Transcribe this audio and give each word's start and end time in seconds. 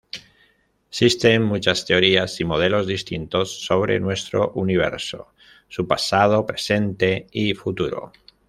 Existen 0.89 1.43
muchas 1.43 1.85
teorías 1.85 2.39
y 2.39 2.43
modelos 2.43 2.87
distintos 2.87 3.63
sobre 3.63 3.99
nuestro 3.99 4.49
universo, 4.55 5.27
su 5.69 5.87
pasado, 5.87 6.43
presente 6.47 7.27
y 7.31 7.53
futuro. 7.53 8.11